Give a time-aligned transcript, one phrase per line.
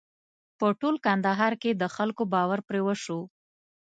[0.59, 3.19] په ټول کندهار کې د خلکو باور پرې وشو.